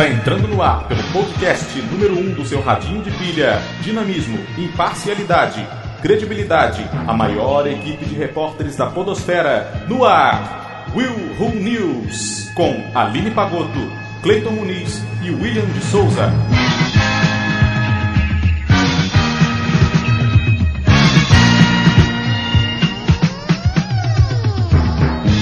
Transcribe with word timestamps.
Está 0.00 0.14
entrando 0.14 0.48
no 0.48 0.62
ar 0.62 0.88
pelo 0.88 1.02
podcast 1.12 1.78
número 1.82 2.14
1 2.14 2.20
um 2.20 2.32
do 2.32 2.42
seu 2.42 2.62
radinho 2.62 3.02
de 3.02 3.10
pilha. 3.10 3.60
Dinamismo, 3.82 4.38
imparcialidade, 4.56 5.68
credibilidade. 6.00 6.82
A 7.06 7.12
maior 7.12 7.66
equipe 7.66 8.06
de 8.06 8.14
repórteres 8.14 8.76
da 8.76 8.86
Podosfera. 8.86 9.84
No 9.88 10.06
ar, 10.06 10.86
Will 10.96 11.36
Who 11.38 11.50
News. 11.50 12.50
Com 12.54 12.82
Aline 12.94 13.30
Pagoto, 13.30 13.78
Cleiton 14.22 14.52
Muniz 14.52 15.02
e 15.22 15.32
William 15.32 15.66
de 15.66 15.82
Souza. 15.82 16.32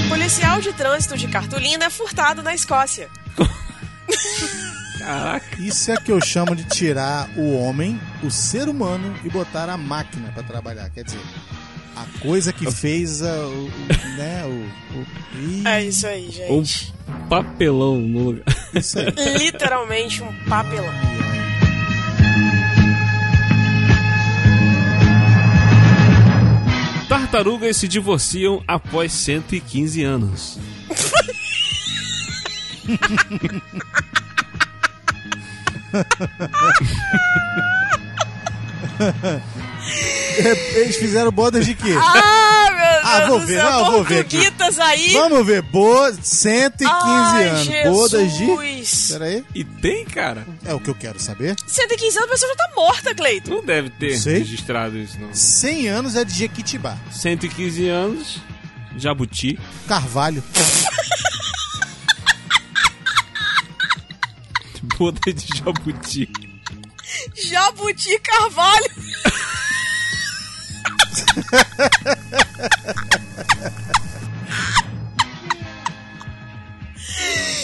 Policial 0.09 0.59
de 0.59 0.73
trânsito 0.73 1.15
de 1.15 1.29
cartolina 1.29 1.85
é 1.85 1.89
furtado 1.89 2.43
na 2.43 2.53
Escócia. 2.53 3.07
Caraca. 4.99 5.61
Isso 5.61 5.91
é 5.91 5.97
que 5.97 6.11
eu 6.11 6.21
chamo 6.21 6.55
de 6.55 6.63
tirar 6.65 7.29
o 7.37 7.55
homem, 7.55 7.99
o 8.21 8.29
ser 8.29 8.67
humano, 8.67 9.15
e 9.23 9.29
botar 9.29 9.69
a 9.69 9.77
máquina 9.77 10.31
para 10.31 10.43
trabalhar. 10.43 10.89
Quer 10.89 11.03
dizer, 11.03 11.19
a 11.95 12.05
coisa 12.19 12.53
que 12.53 12.69
fez 12.71 13.21
a, 13.21 13.33
o, 13.33 13.65
o, 13.65 13.69
né, 14.17 14.43
o, 14.45 14.97
o... 14.97 15.67
É 15.67 15.85
isso 15.85 16.05
aí, 16.05 16.29
gente. 16.29 16.93
Um 17.07 17.27
papelão 17.27 17.99
no 17.99 18.19
lugar. 18.19 18.43
Isso 18.73 18.99
aí. 18.99 19.05
Literalmente 19.37 20.21
um 20.21 20.33
papelão. 20.47 20.93
Tartarugas 27.07 27.77
se 27.77 27.87
divorciam 27.87 28.63
após 28.67 29.11
115 29.11 30.03
anos. 30.03 30.59
Eles 40.75 40.95
fizeram 40.97 41.31
bodas 41.31 41.65
de 41.65 41.73
quê? 41.73 41.93
Ah, 41.97 42.69
meu 42.71 42.79
Deus 42.79 43.05
Ah, 43.05 43.25
vou 43.27 43.39
ver, 43.41 43.59
céu, 43.61 43.85
vou 43.85 44.03
ver 44.03 44.19
aqui. 44.19 44.37
aí. 44.79 45.13
Vamos 45.13 45.45
ver, 45.45 45.61
boa, 45.61 46.13
115 46.13 46.91
Ai, 46.93 47.47
anos. 47.49 47.63
Jesus. 47.63 47.93
Bodas 47.93 48.37
de. 48.37 49.09
Pera 49.13 49.25
aí. 49.25 49.43
E 49.55 49.63
tem, 49.63 50.05
cara? 50.05 50.45
É 50.65 50.73
o 50.73 50.79
que 50.79 50.89
eu 50.89 50.95
quero 50.95 51.19
saber. 51.19 51.55
115 51.65 52.17
anos 52.17 52.29
a 52.29 52.33
pessoa 52.33 52.51
já 52.51 52.55
tá 52.55 52.69
morta, 52.75 53.15
Cleiton. 53.15 53.51
Não 53.55 53.65
deve 53.65 53.89
ter 53.89 54.17
Sei. 54.17 54.39
registrado 54.39 54.97
isso, 54.97 55.17
não. 55.19 55.33
100 55.33 55.87
anos 55.89 56.15
é 56.15 56.23
de 56.23 56.33
Jequitibá. 56.33 56.97
115 57.11 57.87
anos, 57.87 58.39
Jabuti. 58.97 59.59
Carvalho. 59.87 60.43
Boda 64.99 65.31
de 65.31 65.47
Jabuti. 65.57 66.29
Jabuti 67.33 68.19
Carvalho. 68.19 68.91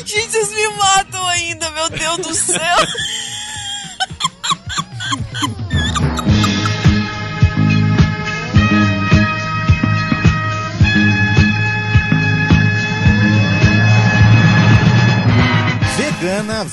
Gente, 0.06 0.32
vocês 0.32 0.54
me 0.54 0.68
matam 0.78 1.28
ainda, 1.28 1.70
meu 1.72 1.90
Deus 1.90 2.18
do 2.20 2.34
céu. 2.34 2.78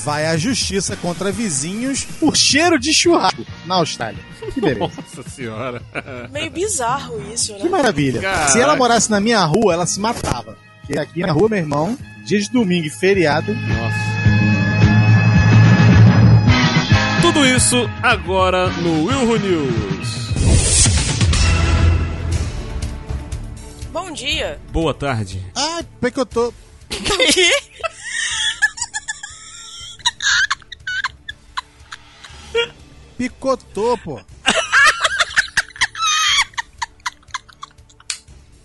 Vai 0.03 0.25
à 0.25 0.37
justiça 0.37 0.95
contra 0.95 1.31
vizinhos 1.31 2.03
por 2.19 2.35
cheiro 2.37 2.77
de 2.79 2.93
churrasco 2.93 3.45
na 3.65 3.75
Austrália. 3.75 4.19
Que 4.53 4.61
beleza. 4.61 4.79
Nossa 5.17 5.29
senhora. 5.29 5.81
Meio 6.31 6.51
bizarro 6.51 7.21
isso, 7.33 7.53
Que 7.55 7.63
né? 7.63 7.69
maravilha. 7.69 8.21
Caraca. 8.21 8.51
Se 8.51 8.59
ela 8.59 8.75
morasse 8.75 9.09
na 9.09 9.19
minha 9.19 9.43
rua, 9.45 9.73
ela 9.73 9.85
se 9.85 9.99
matava. 9.99 10.57
Porque 10.81 10.99
aqui 10.99 11.21
na 11.21 11.31
rua, 11.31 11.49
meu 11.49 11.59
irmão, 11.59 11.97
dia 12.25 12.39
de 12.39 12.49
domingo 12.49 12.85
e 12.87 12.89
feriado, 12.89 13.53
Nossa. 13.53 14.13
Tudo 17.21 17.45
isso 17.45 17.89
agora 18.01 18.67
no 18.69 19.05
Wilho 19.05 19.39
News. 19.39 20.23
Bom 23.91 24.11
dia. 24.11 24.59
Boa 24.71 24.93
tarde. 24.93 25.41
Ai, 25.55 25.83
como 25.83 26.07
é 26.07 26.11
que 26.11 26.19
eu 26.19 26.25
tô? 26.25 26.53
Picotou, 33.17 33.97
pô. 33.97 34.21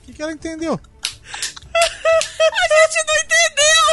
O 0.01 0.11
que, 0.11 0.15
que 0.15 0.23
ela 0.23 0.33
entendeu? 0.33 0.73
A 0.73 2.69
gente 2.73 3.05
não 3.07 3.17
entendeu. 3.23 3.85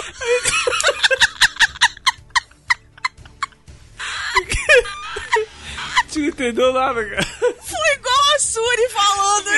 Tu 6.12 6.20
não 6.20 6.28
entendeu 6.28 6.72
nada, 6.74 7.04
cara. 7.10 7.24
Foi 7.26 7.94
igual 7.96 8.36
a 8.36 8.40
Suri 8.40 8.90
falando. 8.90 9.50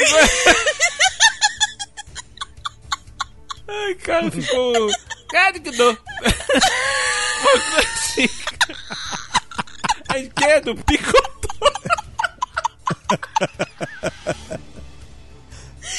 Ai, 3.67 3.95
cara, 3.95 4.31
ficou. 4.31 4.89
Cara, 5.29 5.59
que 5.59 5.71
dor. 5.71 6.01
A 10.37 10.41
esquerda 10.41 10.75
picotou. 10.75 11.27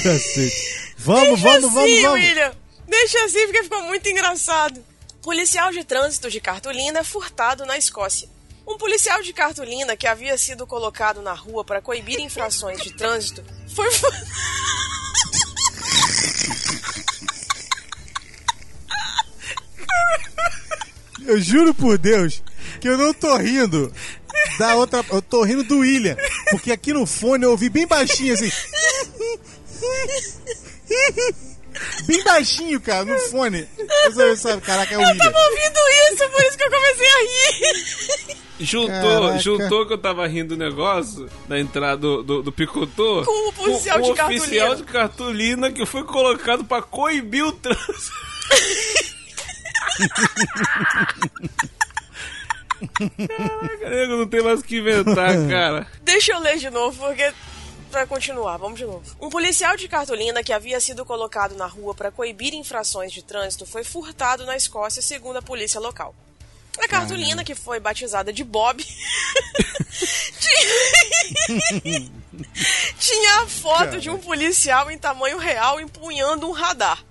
Cacete. 0.03 0.95
Vamos, 0.99 1.41
Deixa 1.41 1.43
vamos, 1.43 1.65
assim, 1.65 1.75
vamos, 1.75 2.03
vamos. 2.03 2.21
William. 2.21 2.53
Deixa 2.87 3.25
assim 3.25 3.47
porque 3.47 3.63
ficou 3.65 3.83
muito 3.83 4.09
engraçado. 4.09 4.85
Policial 5.23 5.71
de 5.73 5.85
trânsito 5.85 6.31
de 6.31 6.41
cartolina 6.41 7.01
é 7.01 7.05
furtado 7.05 7.67
na 7.67 7.77
Escócia. 7.77 8.29
Um 8.67 8.79
policial 8.79 9.23
de 9.23 9.33
cartolina 9.33 9.97
que 9.97 10.07
havia 10.07 10.37
sido 10.37 10.67
colocado 10.67 11.23
na 11.23 11.33
rua 11.33 11.65
para 11.65 11.81
coibir 11.81 12.21
infrações 12.21 12.83
de 12.83 12.93
trânsito 12.93 13.43
foi. 13.75 13.89
Eu 21.27 21.41
juro 21.41 21.75
por 21.75 21.99
Deus 21.99 22.43
que 22.81 22.89
eu 22.89 22.97
não 22.97 23.13
tô 23.13 23.37
rindo 23.37 23.93
da 24.59 24.75
outra. 24.75 25.05
Eu 25.11 25.23
tô 25.23 25.43
rindo 25.45 25.63
do 25.65 25.79
William. 25.79 26.17
Porque 26.51 26.73
aqui 26.73 26.93
no 26.93 27.07
fone 27.07 27.45
eu 27.45 27.51
ouvi 27.53 27.69
bem 27.69 27.87
baixinho 27.87 28.35
assim. 28.35 28.51
Bem 32.07 32.25
baixinho, 32.25 32.81
cara, 32.81 33.05
no 33.05 33.19
fone. 33.31 33.69
Eu 33.79 34.13
só- 34.37 34.49
sabe, 34.49 34.63
caraca, 34.63 34.95
é 34.95 34.99
o 34.99 35.01
Eu 35.03 35.07
William. 35.09 35.25
tava 35.25 35.39
ouvindo 35.39 35.79
isso, 36.13 36.29
por 36.31 36.43
isso 36.43 36.57
que 36.59 36.65
eu 36.65 36.71
comecei 36.71 37.07
a 37.07 37.21
rir. 37.21 38.37
Juntou, 38.61 39.21
Caraca. 39.23 39.39
juntou 39.39 39.87
que 39.87 39.93
eu 39.93 39.99
tava 39.99 40.27
rindo 40.27 40.57
do 40.57 40.59
negócio 40.59 41.31
da 41.47 41.61
entrada 41.61 41.97
do, 41.99 42.25
do, 42.25 42.43
do 42.43 42.51
picotor 42.51 43.25
Com 43.25 43.49
o 43.51 43.53
policial 43.53 44.01
com 44.01 44.03
de 44.03 44.21
o 44.21 44.25
oficial 44.27 44.69
cartolina. 44.71 44.77
de 44.77 44.83
cartolina 44.85 45.71
que 45.73 45.87
foi 45.87 46.03
colocado 46.03 46.65
pra 46.65 46.83
coibir 46.83 47.45
o 47.47 47.53
trânsito. 47.53 48.13
Caraca, 52.79 53.91
nego, 53.91 54.17
não 54.17 54.27
tem 54.27 54.43
mais 54.43 54.61
o 54.61 54.63
que 54.63 54.79
inventar, 54.79 55.35
cara. 55.49 55.87
Deixa 56.03 56.33
eu 56.33 56.41
ler 56.41 56.59
de 56.59 56.71
novo, 56.71 56.99
porque. 56.99 57.33
Pra 57.91 58.07
continuar, 58.07 58.59
vamos 58.59 58.79
de 58.79 58.85
novo. 58.85 59.03
Um 59.19 59.31
policial 59.31 59.75
de 59.75 59.89
cartolina 59.89 60.45
que 60.45 60.53
havia 60.53 60.79
sido 60.79 61.07
colocado 61.07 61.57
na 61.57 61.65
rua 61.67 61.95
para 61.95 62.11
coibir 62.11 62.53
infrações 62.53 63.11
de 63.11 63.23
trânsito 63.23 63.65
foi 63.65 63.83
furtado 63.83 64.45
na 64.45 64.55
Escócia, 64.59 65.01
segundo 65.01 65.39
a 65.39 65.43
polícia 65.43 65.81
local. 65.81 66.15
A 66.79 66.87
cartolina, 66.87 67.43
que 67.43 67.55
foi 67.55 67.81
batizada 67.81 68.31
de 68.31 68.45
Bob, 68.45 68.85
tinha... 70.39 72.11
tinha 73.01 73.41
a 73.41 73.47
foto 73.47 73.99
de 73.99 74.11
um 74.11 74.19
policial 74.19 74.91
em 74.91 74.99
tamanho 74.99 75.39
real 75.39 75.81
empunhando 75.81 76.47
um 76.47 76.53
radar. 76.53 77.03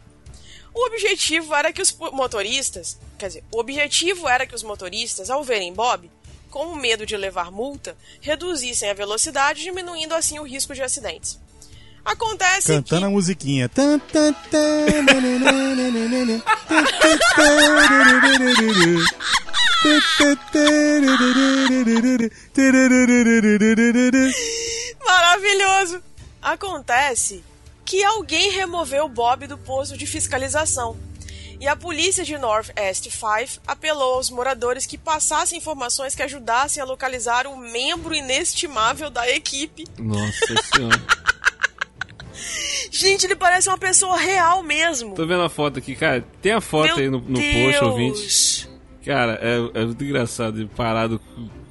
O 0.74 0.86
objetivo 0.86 1.56
era 1.56 1.74
que 1.74 1.82
os 1.82 1.92
motoristas, 2.14 3.00
quer 3.18 3.28
dizer, 3.28 3.44
o 3.52 3.60
objetivo 3.60 4.28
era 4.28 4.46
que 4.46 4.56
os 4.56 4.64
motoristas, 4.64 5.30
ao 5.30 5.44
verem 5.44 5.74
Bob, 5.74 6.10
com 6.50 6.76
medo 6.76 7.06
de 7.06 7.18
levar 7.18 7.52
multa, 7.52 7.98
reduzissem 8.22 8.90
a 8.90 8.94
velocidade, 8.94 9.64
diminuindo 9.64 10.16
assim 10.16 10.40
o 10.40 10.44
risco 10.44 10.74
de 10.74 10.82
acidentes. 10.82 11.40
Acontece 12.06 12.68
Cantando 12.68 13.06
a 13.06 13.10
que 13.10 13.14
musiquinha. 13.14 13.68
Tarurururu. 13.68 14.02
Tarurururu. 17.36 19.04
maravilhoso. 25.06 26.02
Acontece 26.42 27.44
que 27.84 28.02
alguém 28.04 28.52
removeu 28.52 29.10
Bob 29.10 29.48
do 29.48 29.58
posto 29.58 29.98
de 29.98 30.08
fiscalização. 30.08 30.98
E 31.60 31.68
a 31.68 31.76
polícia 31.76 32.24
de 32.24 32.38
North 32.38 32.70
East 32.76 33.10
Five 33.10 33.60
apelou 33.66 34.16
aos 34.16 34.30
moradores 34.30 34.86
que 34.86 34.98
passassem 34.98 35.58
informações 35.58 36.14
que 36.14 36.22
ajudassem 36.22 36.82
a 36.82 36.86
localizar 36.86 37.48
o 37.48 37.58
membro 37.58 38.14
inestimável 38.14 39.10
da 39.10 39.28
equipe. 39.30 39.86
Nossa 39.98 40.56
senhora. 40.74 41.02
Gente, 42.92 43.26
ele 43.26 43.36
parece 43.36 43.70
uma 43.70 43.78
pessoa 43.78 44.18
real 44.18 44.62
mesmo. 44.62 45.16
Tô 45.16 45.26
vendo 45.26 45.42
a 45.42 45.50
foto 45.50 45.80
aqui, 45.80 45.96
cara. 45.96 46.24
Tem 46.42 46.52
a 46.52 46.62
foto 46.62 46.96
Meu 46.96 46.98
aí 46.98 47.10
no, 47.10 47.20
no 47.20 47.40
post, 47.40 47.84
ouvinte. 47.84 48.70
Cara, 49.08 49.40
é, 49.42 49.82
é 49.82 49.86
muito 49.86 50.04
engraçado. 50.04 50.70
Parado 50.76 51.20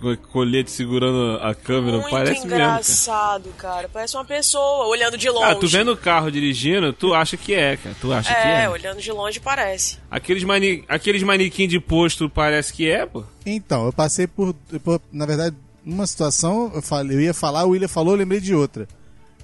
com 0.01 0.09
o 0.13 0.17
colete 0.17 0.71
segurando 0.71 1.39
a 1.43 1.55
câmera. 1.55 1.99
Muito 1.99 2.11
Parece 2.11 2.33
mesmo, 2.33 2.51
cara. 2.51 2.63
engraçado, 2.65 3.49
cara. 3.59 3.89
Parece 3.93 4.17
uma 4.17 4.25
pessoa 4.25 4.87
olhando 4.87 5.17
de 5.19 5.29
longe. 5.29 5.45
Ah, 5.45 5.55
tu 5.55 5.69
vendo 5.69 5.93
o 5.93 5.97
carro 5.97 6.31
dirigindo, 6.31 6.93
tu 6.93 7.13
acha 7.15 7.37
que 7.37 7.55
é, 7.55 7.77
cara. 7.77 7.95
Tu 8.01 8.13
acha 8.13 8.35
que 8.35 8.41
É, 8.41 8.65
é. 8.65 8.69
olhando 8.71 9.01
de 9.01 9.13
longe 9.13 9.39
parece. 9.41 9.99
Aqueles, 10.11 10.43
mani... 10.45 10.85
Aqueles 10.89 11.23
manequim 11.23 11.69
de 11.69 11.79
posto 11.79 12.29
parece 12.31 12.73
que 12.73 12.89
é, 12.91 13.05
pô. 13.07 13.23
Então, 13.45 13.87
eu 13.87 13.93
passei 13.93 14.27
por, 14.27 14.55
por- 14.83 15.01
na 15.13 15.27
verdade, 15.27 15.55
uma 15.85 16.07
situação, 16.07 16.73
eu, 16.75 16.83
falei, 16.83 17.17
eu 17.17 17.21
ia 17.21 17.35
falar, 17.35 17.65
o 17.65 17.71
William 17.71 17.89
falou, 17.89 18.15
eu 18.15 18.19
lembrei 18.19 18.41
de 18.41 18.55
outra. 18.55 18.89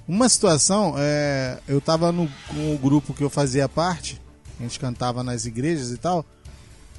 Uma 0.07 0.27
situação, 0.27 0.95
é, 0.97 1.59
eu 1.67 1.79
tava 1.79 2.11
no, 2.11 2.27
com 2.49 2.75
o 2.75 2.77
grupo 2.77 3.13
que 3.13 3.23
eu 3.23 3.29
fazia 3.29 3.69
parte, 3.69 4.19
a 4.59 4.63
gente 4.63 4.77
cantava 4.79 5.23
nas 5.23 5.45
igrejas 5.45 5.91
e 5.91 5.97
tal, 5.97 6.25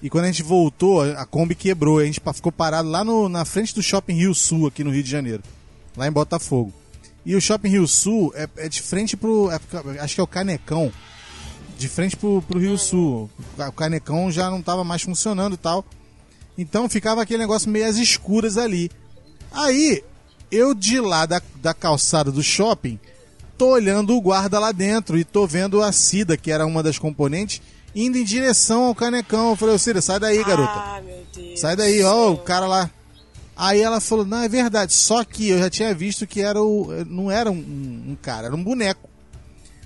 e 0.04 0.10
quando 0.10 0.24
a 0.24 0.26
gente 0.28 0.42
voltou, 0.42 1.00
a 1.00 1.24
Kombi 1.24 1.54
quebrou, 1.54 1.98
a 1.98 2.04
gente 2.04 2.20
ficou 2.34 2.52
parado 2.52 2.88
lá 2.90 3.02
no- 3.02 3.26
na 3.28 3.44
frente 3.46 3.74
do 3.74 3.82
Shopping 3.82 4.12
Rio 4.14 4.34
Sul, 4.34 4.66
aqui 4.66 4.84
no 4.84 4.90
Rio 4.90 5.02
de 5.02 5.10
Janeiro, 5.10 5.42
lá 5.96 6.06
em 6.06 6.12
Botafogo. 6.12 6.72
E 7.24 7.34
o 7.34 7.40
Shopping 7.40 7.70
Rio 7.70 7.88
Sul 7.88 8.30
é, 8.36 8.46
é 8.58 8.68
de 8.68 8.82
frente 8.82 9.16
pro, 9.16 9.50
é- 9.50 9.98
acho 10.00 10.14
que 10.14 10.20
é 10.20 10.22
o 10.22 10.26
Canecão, 10.26 10.92
de 11.78 11.88
frente 11.88 12.16
pro, 12.18 12.42
pro 12.42 12.58
Rio 12.60 12.76
Sul. 12.76 13.30
O 13.58 13.72
Canecão 13.72 14.30
já 14.30 14.50
não 14.50 14.60
tava 14.60 14.84
mais 14.84 15.00
funcionando 15.02 15.54
e 15.54 15.56
tal. 15.56 15.84
Então 16.56 16.88
ficava 16.88 17.22
aquele 17.22 17.38
negócio 17.38 17.70
meio 17.70 17.88
às 17.88 17.96
escuras 17.96 18.58
ali. 18.58 18.90
Aí, 19.50 20.04
eu 20.50 20.74
de 20.74 21.00
lá 21.00 21.24
da, 21.26 21.40
da 21.62 21.72
calçada 21.72 22.30
do 22.30 22.42
shopping, 22.42 22.98
tô 23.56 23.68
olhando 23.70 24.14
o 24.14 24.20
guarda 24.20 24.58
lá 24.60 24.70
dentro 24.70 25.18
e 25.18 25.24
tô 25.24 25.46
vendo 25.46 25.82
a 25.82 25.90
Cida, 25.92 26.36
que 26.36 26.50
era 26.50 26.66
uma 26.66 26.82
das 26.82 26.98
componentes, 26.98 27.62
indo 27.94 28.18
em 28.18 28.24
direção 28.24 28.84
ao 28.84 28.94
canecão. 28.94 29.50
Eu 29.50 29.56
falei, 29.56 29.74
ô 29.74 29.78
Cida, 29.78 30.00
sai 30.02 30.18
daí, 30.18 30.42
garota. 30.44 30.72
Ah, 30.72 31.00
meu 31.04 31.24
Deus. 31.34 31.60
Sai 31.60 31.76
daí, 31.76 32.02
ó, 32.02 32.32
o 32.32 32.38
cara 32.38 32.66
lá. 32.66 32.90
Aí 33.56 33.80
ela 33.80 34.00
falou, 34.00 34.24
não, 34.24 34.38
é 34.42 34.48
verdade. 34.48 34.92
Só 34.92 35.22
que 35.24 35.48
eu 35.50 35.58
já 35.58 35.70
tinha 35.70 35.94
visto 35.94 36.26
que 36.26 36.40
era 36.40 36.60
o. 36.60 36.88
Não 37.06 37.30
era 37.30 37.50
um, 37.50 37.54
um 37.56 38.16
cara, 38.20 38.46
era 38.48 38.56
um 38.56 38.62
boneco. 38.64 39.08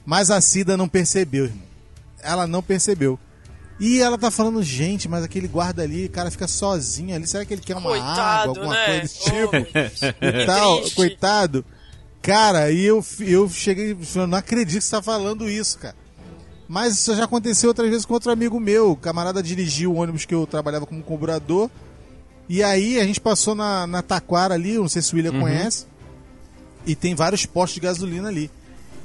Mas 0.07 0.31
a 0.31 0.41
Cida 0.41 0.77
não 0.77 0.89
percebeu, 0.89 1.45
irmão. 1.45 1.63
Ela 2.23 2.47
não 2.47 2.63
percebeu. 2.63 3.19
E 3.81 4.01
ela 4.01 4.19
tá 4.19 4.31
falando, 4.31 4.61
gente, 4.63 5.09
mas 5.09 5.23
aquele 5.23 5.47
guarda 5.47 5.83
ali, 5.83 6.07
o 6.07 6.11
cara 6.11 6.31
fica 6.31 6.49
sozinho 6.49 7.15
ali. 7.15 7.27
Será 7.29 7.45
que 7.45 7.55
ele 7.55 7.61
quer 7.61 7.77
uma 7.77 7.91
Coitado, 7.91 8.21
água, 8.21 8.49
alguma 8.59 8.75
né? 8.75 8.85
coisa 8.87 9.01
desse 9.03 9.19
Oh, 9.21 9.31
tipo? 9.31 9.51
Deus. 9.73 10.01
e 10.43 10.47
tal, 10.47 10.77
triste. 10.81 10.95
coitado. 10.97 11.65
Cara, 12.21 12.73
e 12.73 12.85
eu, 12.85 13.05
eu 13.21 13.49
cheguei, 13.49 13.97
eu 14.17 14.27
não 14.27 14.37
acredito 14.39 14.79
que 14.81 14.85
você 14.85 14.91
tá 14.97 15.01
falando 15.03 15.49
isso, 15.49 15.79
cara. 15.79 15.95
Mas 16.69 16.99
isso 16.99 17.17
já 17.17 17.25
aconteceu 17.25 17.71
outras 17.71 17.89
vezes 17.89 18.05
com 18.05 18.13
outro 18.13 18.31
amigo 18.31 18.61
meu. 18.61 18.93
O 18.93 18.97
camarada 18.97 19.43
dirigiu 19.43 19.93
o 19.93 19.97
ônibus 19.97 20.27
que 20.27 20.35
eu 20.35 20.47
trabalhava 20.47 20.85
como 20.85 21.03
cobrador. 21.03 21.71
E 22.49 22.63
aí 22.63 23.01
a 23.01 23.05
gente 23.05 23.21
passou 23.21 23.55
na, 23.55 23.87
na 23.87 24.03
Taquara 24.03 24.55
ali, 24.55 24.75
não 24.75 24.89
sei 24.89 25.01
se 25.01 25.13
o 25.13 25.17
William 25.17 25.41
conhece. 25.41 25.87
E 26.87 26.95
tem 26.95 27.15
vários 27.15 27.47
postos 27.47 27.75
de 27.75 27.81
gasolina 27.81 28.29
ali. 28.29 28.51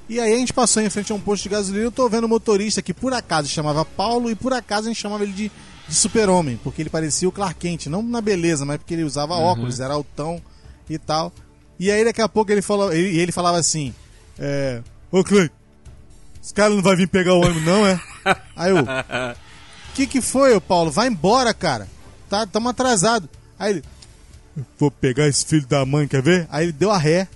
E 0.08 0.20
aí 0.20 0.34
a 0.34 0.38
gente 0.38 0.54
passou 0.54 0.84
em 0.84 0.90
frente 0.90 1.12
a 1.12 1.16
um 1.16 1.20
posto 1.20 1.44
de 1.44 1.50
gasolina, 1.50 1.86
eu 1.86 1.92
tô 1.92 2.10
vendo 2.10 2.26
o 2.26 2.30
motorista 2.30 2.82
que 2.82 2.94
por 2.94 3.14
acaso 3.14 3.48
chamava 3.48 3.86
Paulo 3.86 4.30
e 4.30 4.36
por 4.36 4.52
acaso 4.52 4.88
a 4.88 4.90
gente 4.90 5.02
chamava 5.02 5.24
ele 5.24 5.32
de, 5.32 5.52
de 5.88 5.96
super-homem, 5.96 6.60
porque 6.62 6.82
ele 6.82 6.90
parecia 6.90 7.28
o 7.28 7.32
Clark 7.32 7.56
Kent, 7.56 7.88
não 7.88 8.04
na 8.04 8.20
beleza, 8.20 8.66
mas 8.66 8.78
porque 8.78 8.94
ele 8.94 9.04
usava 9.04 9.34
óculos, 9.36 9.80
era 9.80 9.94
altão 9.94 10.42
e 10.90 10.98
tal. 10.98 11.32
E 11.80 11.90
aí 11.90 12.04
daqui 12.04 12.22
a 12.22 12.28
pouco 12.28 12.52
ele 12.52 12.62
falou, 12.62 12.92
ele, 12.92 13.18
ele 13.18 13.32
falava 13.32 13.58
assim, 13.58 13.94
é, 14.38 14.82
ô 15.10 15.24
Clay, 15.24 15.50
esse 16.44 16.54
cara 16.54 16.72
não 16.72 16.82
vai 16.82 16.96
vir 16.96 17.08
pegar 17.08 17.34
o 17.34 17.42
ônibus 17.42 17.64
não, 17.64 17.88
é? 17.88 18.00
Aí 18.56 18.72
eu, 18.72 18.78
que 19.96 20.06
que 20.06 20.20
foi, 20.22 20.54
ô 20.54 20.60
Paulo? 20.60 20.92
Vai 20.92 21.08
embora, 21.08 21.54
cara. 21.54 21.88
Tá, 22.30 22.46
tamo 22.46 22.68
atrasado. 22.68 23.30
Aí 23.58 23.72
ele, 23.72 23.84
vou 24.78 24.92
pegar 24.92 25.28
esse 25.28 25.46
filho 25.46 25.66
da 25.68 25.86
mãe, 25.86 26.08
quer 26.08 26.22
ver? 26.22 26.48
Aí 26.52 26.66
ele 26.66 26.72
deu 26.74 26.92
a 26.92 26.98
ré 26.98 27.28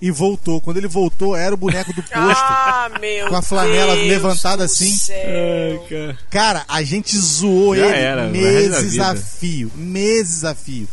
e 0.00 0.10
voltou. 0.10 0.60
Quando 0.60 0.78
ele 0.78 0.88
voltou, 0.88 1.36
era 1.36 1.54
o 1.54 1.58
boneco 1.58 1.92
do 1.92 2.02
posto. 2.02 2.12
Ah, 2.14 2.90
meu 3.00 3.28
Com 3.28 3.36
a 3.36 3.42
flanela 3.42 3.94
Deus 3.94 4.08
levantada 4.08 4.64
assim. 4.64 4.90
céu. 4.90 5.86
cara. 5.88 6.18
Cara, 6.30 6.64
a 6.68 6.82
gente 6.82 7.16
zoou 7.18 7.76
Já 7.76 7.86
ele 7.86 7.96
era, 7.96 8.26
o 8.26 8.30
meses 8.30 8.98
a 8.98 9.14
fio. 9.14 9.70
Meses 9.76 10.44
a 10.44 10.54
fio. 10.54 10.88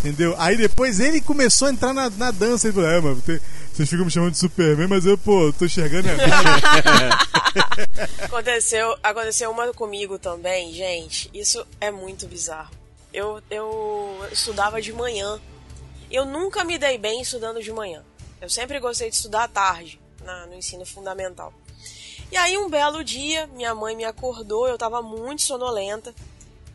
Entendeu? 0.00 0.34
Aí 0.38 0.56
depois 0.56 0.98
ele 0.98 1.20
começou 1.20 1.68
a 1.68 1.70
entrar 1.70 1.92
na, 1.92 2.08
na 2.10 2.30
dança. 2.30 2.66
Ele 2.66 2.74
falou, 2.74 2.90
é, 2.90 3.00
mano, 3.00 3.20
tem- 3.22 3.40
vocês 3.72 3.88
ficam 3.88 4.04
me 4.04 4.10
chamando 4.10 4.32
de 4.32 4.38
Superman, 4.38 4.88
mas 4.88 5.04
eu, 5.06 5.16
pô, 5.16 5.52
tô 5.58 5.64
enxergando 5.66 6.08
agora. 6.10 7.18
Aconteceu, 8.24 8.96
aconteceu 9.02 9.50
uma 9.50 9.72
comigo 9.72 10.18
também, 10.18 10.72
gente. 10.72 11.30
Isso 11.34 11.64
é 11.80 11.90
muito 11.90 12.26
bizarro. 12.26 12.70
Eu, 13.12 13.42
eu 13.50 14.18
estudava 14.32 14.80
de 14.80 14.92
manhã. 14.92 15.38
Eu 16.10 16.24
nunca 16.24 16.64
me 16.64 16.78
dei 16.78 16.98
bem 16.98 17.20
estudando 17.22 17.62
de 17.62 17.72
manhã. 17.72 18.02
Eu 18.40 18.48
sempre 18.48 18.78
gostei 18.80 19.10
de 19.10 19.16
estudar 19.16 19.44
à 19.44 19.48
tarde, 19.48 20.00
na- 20.24 20.46
no 20.46 20.54
ensino 20.54 20.84
fundamental. 20.86 21.52
E 22.32 22.36
aí, 22.36 22.56
um 22.56 22.68
belo 22.70 23.02
dia, 23.02 23.46
minha 23.48 23.74
mãe 23.74 23.96
me 23.96 24.04
acordou, 24.04 24.66
eu 24.68 24.78
tava 24.78 25.02
muito 25.02 25.42
sonolenta. 25.42 26.14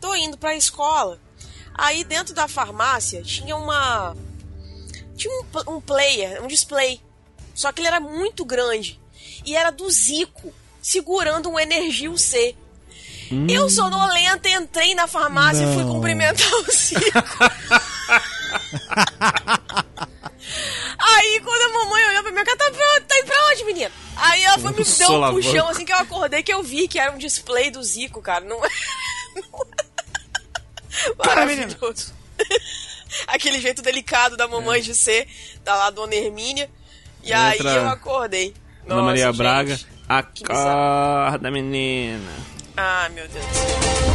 Tô 0.02 0.14
indo 0.16 0.38
pra 0.38 0.56
escola. 0.56 1.20
Aí, 1.78 2.04
dentro 2.04 2.34
da 2.34 2.48
farmácia, 2.48 3.22
tinha 3.22 3.56
uma. 3.56 4.16
Tinha 5.16 5.34
um, 5.34 5.76
um 5.76 5.82
player, 5.82 6.44
um 6.44 6.48
display. 6.48 7.02
Só 7.54 7.72
que 7.72 7.82
ele 7.82 7.88
era 7.88 8.00
muito 8.00 8.46
grande. 8.46 9.00
E 9.46 9.56
era 9.56 9.72
do 9.72 9.90
Zico, 9.90 10.54
segurando 10.82 11.50
um 11.50 11.60
Energil 11.60 12.18
C. 12.18 12.56
Eu, 13.50 13.70
sonolenta, 13.70 14.48
entrei 14.50 14.94
na 14.94 15.08
farmácia 15.08 15.64
e 15.64 15.74
fui 15.74 15.84
Não. 15.84 15.94
cumprimentar 15.94 16.52
o 16.54 16.72
Zico. 16.72 17.02
Aí, 20.98 21.42
quando 21.44 21.62
a 21.62 21.80
mamãe 21.80 22.06
olhou 22.10 22.24
pra 22.24 22.32
minha 22.32 22.46
cara, 22.46 22.58
tá, 22.58 22.72
pra, 22.72 23.02
tá 23.02 23.18
indo 23.18 23.26
pra 23.26 23.48
onde, 23.52 23.66
menina? 23.66 23.92
Aí 24.16 24.44
ela 24.44 24.58
foi, 24.60 24.72
me 24.72 24.84
deu 24.84 25.12
um 25.12 25.34
puxão, 25.34 25.68
assim 25.68 25.86
que 25.86 25.92
eu 25.92 25.98
acordei, 25.98 26.44
que 26.44 26.54
eu 26.54 26.64
vi 26.64 26.88
que 26.88 27.00
era 27.00 27.12
um 27.12 27.18
display 27.18 27.72
do 27.72 27.84
Zico, 27.84 28.22
cara. 28.22 28.46
Não 28.46 28.60
é. 31.08 31.28
Maravilhoso. 31.28 32.14
Aquele 33.28 33.60
jeito 33.60 33.82
delicado 33.82 34.36
da 34.36 34.48
mamãe 34.48 34.82
de 34.82 34.94
ser, 34.94 35.28
da 35.64 35.76
lá 35.76 35.90
Dona 35.90 36.16
Hermínia. 36.16 36.70
E 37.24 37.34
aí 37.34 37.60
eu 37.60 37.88
acordei. 37.88 38.54
Ana 38.86 38.96
Nossa, 38.96 39.06
Maria 39.06 39.26
gente. 39.28 39.38
Braga. 39.38 39.80
Acorda, 40.08 41.50
menina. 41.50 42.32
Ah, 42.78 43.10
meu 43.14 43.28
Deus 43.28 43.46
do 43.46 43.54
céu. 43.54 44.06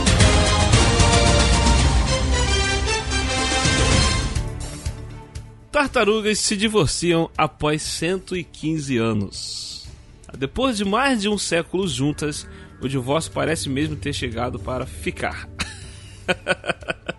Tartarugas 5.73 6.39
se 6.41 6.57
divorciam 6.57 7.31
após 7.37 7.83
115 7.83 8.99
anos. 8.99 9.89
Depois 10.37 10.77
de 10.77 10.85
mais 10.85 11.23
de 11.23 11.29
um 11.29 11.39
século 11.39 11.87
juntas, 11.87 12.47
o 12.81 12.89
divórcio 12.89 13.33
parece 13.33 13.69
mesmo 13.69 13.97
ter 13.97 14.13
chegado 14.13 14.59
para 14.59 14.85
ficar. 14.87 15.49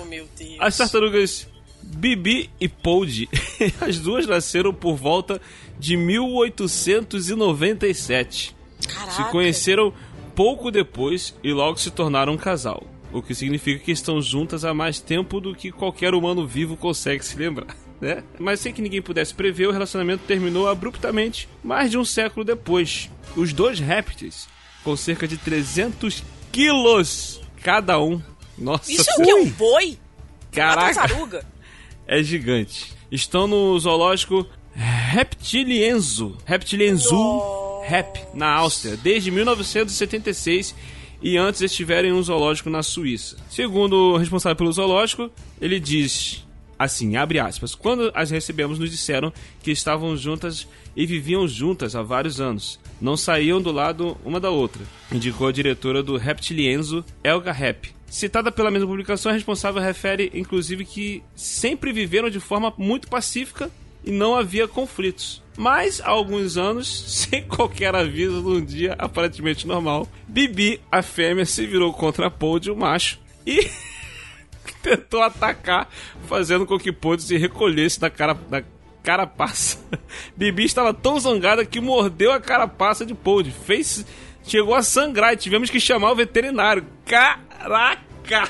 Oh, 0.00 0.04
meu 0.04 0.28
Deus. 0.38 0.56
As 0.60 0.76
tartarugas 0.76 1.48
Bibi 1.82 2.48
e 2.60 2.68
Poldi, 2.68 3.28
as 3.80 3.98
duas 3.98 4.24
nasceram 4.26 4.72
por 4.72 4.94
volta 4.96 5.40
de 5.78 5.96
1897. 5.96 8.54
Caraca. 8.86 9.12
Se 9.12 9.24
conheceram 9.30 9.92
pouco 10.34 10.70
depois 10.70 11.34
e 11.42 11.52
logo 11.52 11.78
se 11.78 11.90
tornaram 11.90 12.34
um 12.34 12.38
casal. 12.38 12.86
O 13.12 13.20
que 13.20 13.34
significa 13.34 13.84
que 13.84 13.92
estão 13.92 14.22
juntas 14.22 14.64
há 14.64 14.72
mais 14.72 14.98
tempo 14.98 15.40
do 15.40 15.54
que 15.54 15.70
qualquer 15.70 16.14
humano 16.14 16.46
vivo 16.46 16.76
consegue 16.76 17.22
se 17.24 17.36
lembrar. 17.36 17.76
Né? 18.00 18.24
Mas 18.38 18.60
sem 18.60 18.72
que 18.72 18.82
ninguém 18.82 19.02
pudesse 19.02 19.34
prever, 19.34 19.68
o 19.68 19.72
relacionamento 19.72 20.24
terminou 20.26 20.68
abruptamente 20.68 21.48
mais 21.62 21.90
de 21.90 21.98
um 21.98 22.04
século 22.04 22.44
depois. 22.44 23.10
Os 23.36 23.52
dois 23.52 23.78
répteis, 23.78 24.48
com 24.82 24.96
cerca 24.96 25.28
de 25.28 25.36
300 25.36 26.24
quilos 26.50 27.40
cada 27.62 28.00
um. 28.00 28.20
Nossa 28.58 28.90
Isso 28.90 29.10
é 29.10 29.14
o 29.14 29.24
que? 29.24 29.34
Um 29.34 29.50
boi? 29.50 29.98
Caraca! 30.50 31.44
é 32.06 32.22
gigante. 32.22 32.92
Estão 33.10 33.46
no 33.46 33.78
zoológico 33.78 34.46
Reptilienzo, 34.74 36.36
Reptilienzo 36.44 37.14
Nossa. 37.14 37.86
Rep, 37.86 38.18
na 38.34 38.48
Áustria, 38.54 38.96
desde 38.96 39.30
1976 39.30 40.74
e 41.22 41.36
antes 41.36 41.60
estiveram 41.60 42.08
em 42.08 42.12
um 42.12 42.22
zoológico 42.22 42.70
na 42.70 42.82
Suíça. 42.82 43.36
Segundo 43.50 43.94
o 43.94 44.16
responsável 44.16 44.56
pelo 44.56 44.72
zoológico, 44.72 45.30
ele 45.60 45.78
diz 45.78 46.44
Assim, 46.82 47.16
abre 47.16 47.38
aspas. 47.38 47.76
Quando 47.76 48.10
as 48.12 48.32
recebemos, 48.32 48.76
nos 48.76 48.90
disseram 48.90 49.32
que 49.62 49.70
estavam 49.70 50.16
juntas 50.16 50.66
e 50.96 51.06
viviam 51.06 51.46
juntas 51.46 51.94
há 51.94 52.02
vários 52.02 52.40
anos. 52.40 52.80
Não 53.00 53.16
saíam 53.16 53.62
do 53.62 53.70
lado 53.70 54.16
uma 54.24 54.40
da 54.40 54.50
outra, 54.50 54.82
indicou 55.12 55.46
a 55.46 55.52
diretora 55.52 56.02
do 56.02 56.16
Reptilienzo, 56.16 57.04
Elga 57.22 57.52
Rep. 57.52 57.94
Citada 58.12 58.52
pela 58.52 58.70
mesma 58.70 58.86
publicação, 58.86 59.30
a 59.30 59.34
responsável 59.34 59.80
refere, 59.80 60.30
inclusive, 60.34 60.84
que 60.84 61.22
sempre 61.34 61.94
viveram 61.94 62.28
de 62.28 62.38
forma 62.38 62.70
muito 62.76 63.08
pacífica 63.08 63.70
e 64.04 64.10
não 64.10 64.36
havia 64.36 64.68
conflitos. 64.68 65.42
Mas, 65.56 65.98
há 65.98 66.10
alguns 66.10 66.58
anos, 66.58 67.04
sem 67.08 67.42
qualquer 67.42 67.94
aviso, 67.94 68.42
num 68.42 68.62
dia 68.62 68.94
aparentemente 68.98 69.66
normal, 69.66 70.06
Bibi, 70.28 70.78
a 70.92 71.00
fêmea, 71.00 71.46
se 71.46 71.66
virou 71.66 71.90
contra 71.94 72.30
de 72.60 72.70
um 72.70 72.76
macho 72.76 73.18
e 73.46 73.70
tentou 74.82 75.22
atacar, 75.22 75.88
fazendo 76.28 76.66
com 76.66 76.78
que 76.78 76.92
Paul 76.92 77.18
se 77.18 77.38
recolhesse 77.38 77.98
da 77.98 78.10
cara 78.10 78.34
da 78.34 78.62
carapaça. 79.02 79.78
Bibi 80.36 80.64
estava 80.64 80.92
tão 80.92 81.18
zangada 81.18 81.64
que 81.64 81.80
mordeu 81.80 82.30
a 82.30 82.38
carapaça 82.38 83.06
de 83.06 83.14
Paul, 83.14 83.42
fez 83.46 84.04
chegou 84.44 84.74
a 84.74 84.82
sangrar 84.82 85.32
e 85.32 85.36
tivemos 85.36 85.70
que 85.70 85.80
chamar 85.80 86.12
o 86.12 86.16
veterinário. 86.16 86.84
Caraca! 87.62 88.48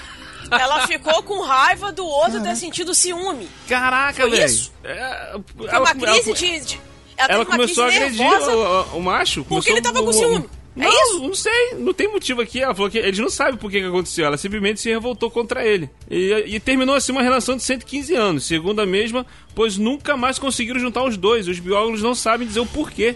Ela 0.51 0.87
ficou 0.87 1.23
com 1.23 1.41
raiva 1.43 1.93
do 1.93 2.05
outro 2.05 2.43
ter 2.43 2.57
sentido 2.57 2.95
ciúme. 2.95 3.49
Caraca, 3.69 4.29
velho. 4.29 4.45
isso? 4.45 4.73
É, 4.85 5.37
Foi 5.57 5.67
ela- 5.69 5.81
uma 5.81 5.95
crise 5.95 6.29
ela- 6.31 6.37
de. 6.39 6.61
de- 6.61 6.81
ela 7.17 7.33
Ela 7.35 7.47
começou 7.47 7.85
a 7.85 7.87
agredir 7.89 8.27
o, 8.27 8.55
o- 8.95 8.97
o 8.99 9.03
macho. 9.03 9.45
Porque 9.45 9.71
ele 9.71 9.81
tava 9.81 10.03
com 10.03 10.13
ciúme. 10.13 10.49
É 10.75 10.81
Não, 10.85 10.91
isso? 10.91 11.19
não 11.21 11.35
sei. 11.35 11.75
Não 11.79 11.93
tem 11.93 12.09
motivo 12.09 12.41
aqui. 12.41 12.61
Ela 12.61 12.75
falou 12.75 12.91
que 12.91 12.97
eles 12.99 13.19
não 13.19 13.29
sabem 13.29 13.57
por 13.57 13.71
que, 13.71 13.79
que 13.81 13.87
aconteceu. 13.87 14.25
Ela 14.25 14.39
simplesmente 14.39 14.81
se 14.81 14.89
revoltou 14.91 15.31
contra 15.31 15.65
ele. 15.67 15.89
E, 16.11 16.33
e 16.47 16.59
terminou 16.61 16.95
assim 16.95 17.13
uma 17.13 17.23
relação 17.23 17.57
de 17.57 17.63
115 17.63 18.15
anos, 18.15 18.45
segundo 18.47 18.81
a 18.81 18.87
mesma, 18.87 19.27
pois 19.55 19.77
nunca 19.77 20.17
mais 20.17 20.39
conseguiram 20.39 20.81
juntar 20.81 21.05
os 21.05 21.17
dois. 21.19 21.47
Os 21.47 21.59
biólogos 21.59 22.03
não 22.03 22.15
sabem 22.15 22.47
dizer 22.49 22.61
o 22.61 22.67
porquê. 22.67 23.15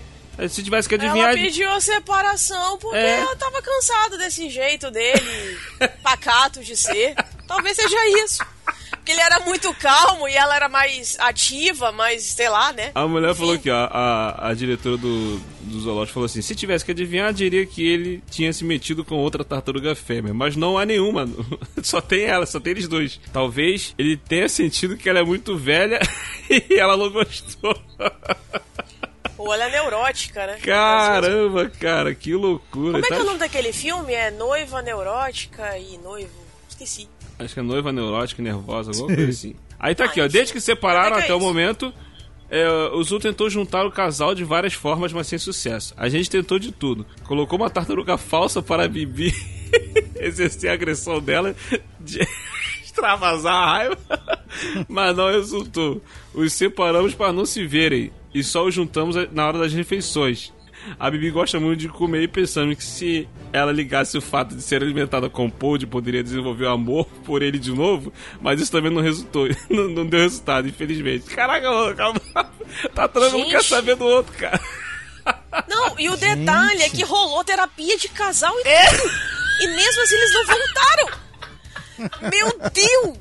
Se 0.48 0.62
tivesse 0.62 0.88
que 0.88 0.94
adivinhar. 0.94 1.30
Ela 1.30 1.38
pediu 1.38 1.70
a 1.70 1.80
separação 1.80 2.78
porque 2.78 2.96
É. 2.96 3.20
ela 3.20 3.36
tava 3.36 3.62
cansada 3.62 4.18
desse 4.18 4.48
jeito 4.50 4.90
dele, 4.90 5.58
pacato 6.02 6.62
de 6.62 6.76
ser. 6.76 7.14
Talvez 7.46 7.76
seja 7.76 8.08
isso. 8.24 8.44
Porque 8.90 9.12
ele 9.12 9.20
era 9.20 9.38
muito 9.40 9.72
calmo 9.74 10.26
e 10.28 10.34
ela 10.34 10.56
era 10.56 10.68
mais 10.68 11.16
ativa, 11.20 11.92
mais, 11.92 12.24
sei 12.24 12.48
lá, 12.48 12.72
né? 12.72 12.90
A 12.92 13.06
mulher 13.06 13.30
Enfim. 13.30 13.38
falou 13.38 13.58
que 13.58 13.70
a, 13.70 13.84
a, 13.84 14.48
a 14.48 14.54
diretora 14.54 14.96
do, 14.96 15.38
do 15.60 15.80
zoológico 15.80 16.14
falou 16.14 16.24
assim: 16.26 16.42
se 16.42 16.56
tivesse 16.56 16.84
que 16.84 16.90
adivinhar, 16.90 17.32
diria 17.32 17.64
que 17.64 17.86
ele 17.86 18.20
tinha 18.28 18.52
se 18.52 18.64
metido 18.64 19.04
com 19.04 19.14
outra 19.14 19.44
tartaruga 19.44 19.94
fêmea. 19.94 20.34
Mas 20.34 20.56
não 20.56 20.76
há 20.76 20.84
nenhuma. 20.84 21.28
Só 21.84 22.00
tem 22.00 22.24
ela, 22.24 22.44
só 22.46 22.58
tem 22.58 22.72
eles 22.72 22.88
dois. 22.88 23.20
Talvez 23.32 23.94
ele 23.96 24.16
tenha 24.16 24.48
sentido 24.48 24.96
que 24.96 25.08
ela 25.08 25.20
é 25.20 25.24
muito 25.24 25.56
velha 25.56 26.00
e 26.50 26.74
ela 26.74 26.96
não 26.96 27.08
gostou. 27.10 27.80
Ou 29.38 29.52
ela 29.52 29.64
é 29.64 29.70
neurótica, 29.70 30.46
né? 30.46 30.56
Caramba, 30.62 31.68
cara, 31.78 32.14
que 32.14 32.34
loucura. 32.34 32.92
Como 32.92 32.98
é 32.98 33.02
que 33.02 33.08
Tá- 33.08 33.16
é 33.16 33.20
o 33.20 33.24
nome 33.24 33.38
daquele 33.38 33.72
filme? 33.72 34.12
É 34.14 34.30
Noiva 34.30 34.80
Neurótica 34.82 35.76
e 35.78 35.98
Noivo. 35.98 36.30
Esqueci. 36.68 37.08
Acho 37.38 37.52
que 37.54 37.60
é 37.60 37.62
noiva 37.62 37.92
neurótica 37.92 38.40
e 38.40 38.44
nervosa, 38.44 38.90
alguma 38.92 39.08
coisa 39.14 39.30
assim. 39.30 39.54
Aí 39.78 39.94
tá 39.94 40.04
aqui, 40.06 40.20
ó. 40.20 40.24
Ah, 40.24 40.28
Desde 40.28 40.52
que 40.54 40.60
separaram 40.60 41.16
Até 41.16 41.22
é 41.22 41.24
até 41.24 41.34
o 41.34 41.36
isso. 41.36 41.46
momento, 41.46 41.92
é, 42.50 42.66
o 42.94 43.02
Zul 43.02 43.20
tentou 43.20 43.50
juntar 43.50 43.84
o 43.84 43.90
casal 43.92 44.34
de 44.34 44.42
várias 44.42 44.72
formas, 44.72 45.12
mas 45.12 45.26
sem 45.26 45.38
sucesso. 45.38 45.92
A 45.98 46.08
gente 46.08 46.30
tentou 46.30 46.58
de 46.58 46.72
tudo. 46.72 47.04
Colocou 47.24 47.58
uma 47.58 47.68
tartaruga 47.68 48.16
falsa 48.16 48.62
para 48.62 48.84
a 48.84 48.88
Bibi 48.88 49.34
exercer 50.16 50.70
a 50.70 50.72
agressão 50.74 51.20
dela, 51.20 51.54
de 52.00 52.26
extravasar 52.96 53.54
a 53.54 53.66
raiva, 53.66 53.98
mas 54.88 55.16
não 55.16 55.30
resultou. 55.30 56.00
Os 56.34 56.52
separamos 56.52 57.14
para 57.14 57.32
não 57.32 57.44
se 57.44 57.66
verem 57.66 58.10
e 58.34 58.42
só 58.42 58.64
os 58.64 58.74
juntamos 58.74 59.16
na 59.32 59.46
hora 59.46 59.58
das 59.58 59.72
refeições. 59.72 60.52
A 61.00 61.10
Bibi 61.10 61.30
gosta 61.30 61.58
muito 61.58 61.80
de 61.80 61.88
comer 61.88 62.22
e 62.22 62.28
pensando 62.28 62.74
que 62.76 62.84
se 62.84 63.28
ela 63.52 63.72
ligasse 63.72 64.16
o 64.16 64.20
fato 64.20 64.54
de 64.54 64.62
ser 64.62 64.82
alimentada 64.82 65.28
com 65.28 65.50
Pod, 65.50 65.84
poderia 65.86 66.22
desenvolver 66.22 66.68
amor 66.68 67.06
por 67.24 67.42
ele 67.42 67.58
de 67.58 67.72
novo, 67.72 68.12
mas 68.40 68.60
isso 68.60 68.70
também 68.70 68.92
não 68.92 69.02
resultou. 69.02 69.48
Não, 69.68 69.88
não 69.88 70.06
deu 70.06 70.20
resultado, 70.20 70.68
infelizmente. 70.68 71.24
Caraca, 71.24 71.68
mano, 71.70 71.94
calma. 71.96 72.20
Tá 72.94 73.08
todo 73.08 73.30
mundo 73.32 73.44
Gente. 73.44 73.50
quer 73.50 73.64
saber 73.64 73.96
do 73.96 74.04
outro, 74.04 74.32
cara. 74.34 74.60
Não, 75.68 75.98
e 75.98 76.08
o 76.08 76.16
detalhe 76.16 76.82
é 76.82 76.88
que 76.88 77.02
rolou 77.02 77.42
terapia 77.42 77.96
de 77.98 78.08
casal 78.08 78.54
e 78.60 78.62
tudo. 78.62 79.10
E 79.60 79.66
mesmo 79.68 80.02
assim 80.02 80.14
eles 80.14 80.32
não 80.32 80.46
voltaram. 80.46 81.25
Meu 81.98 82.58
Deus! 82.72 83.16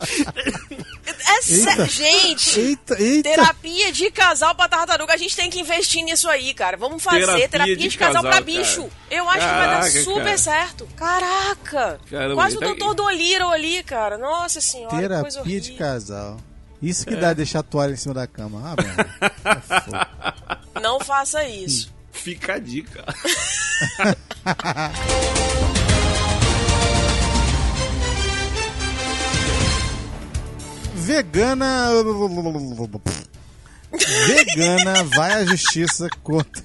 É 1.28 1.42
sério, 1.42 1.86
gente. 1.88 2.60
Eita, 2.60 3.02
eita. 3.02 3.30
Terapia 3.30 3.92
de 3.92 4.12
casal 4.12 4.54
pra 4.56 4.68
tartaruga. 4.70 5.14
A 5.14 5.18
gente 5.18 5.36
tem 5.36 5.50
que 5.50 5.60
investir 5.60 6.04
nisso 6.04 6.30
aí, 6.30 6.54
cara. 6.54 6.78
Vamos 6.78 7.02
fazer 7.04 7.22
Terapia 7.22 7.50
terapia, 7.50 7.76
de 7.78 7.88
de, 7.88 7.98
casal, 7.98 8.14
casal, 8.16 8.22
pra 8.24 8.32
cara. 8.32 8.44
bicho. 8.46 8.90
Eu 9.10 9.28
acho 9.30 9.40
que 9.40 9.46
vai 9.46 9.68
Caraca, 9.68 9.94
dar 9.94 10.04
super 10.04 10.24
cara. 10.24 10.38
certo. 10.38 10.88
Caraca! 10.96 12.00
Caramba, 12.10 12.36
Quase 12.36 12.58
o 12.58 12.60
tá- 12.60 12.66
doutor 12.68 12.94
Dolittle 12.96 13.52
ali, 13.52 13.84
cara. 13.84 14.18
Nossa 14.18 14.62
senhora, 14.62 15.16
que 15.16 15.22
coisa 15.22 15.38
Terapia 15.38 15.62
de 15.62 15.72
casal. 15.74 16.38
Isso 16.82 17.06
que 17.06 17.16
dá 17.16 17.34
deixar 17.34 17.60
a 17.60 17.64
toalha 17.64 17.94
em 17.94 17.98
cima 17.98 18.14
da 18.14 18.28
cama. 18.28 18.76
Ah. 19.44 20.58
É. 20.76 20.80
Não 20.80 21.00
faça 21.00 21.44
isso. 21.48 21.94
Fica 22.12 22.56
a 22.56 22.60
dica. 22.60 23.04
Vegana. 31.06 31.90
Vegana 34.28 35.04
vai 35.04 35.34
à 35.34 35.46
justiça 35.46 36.08
contra. 36.24 36.64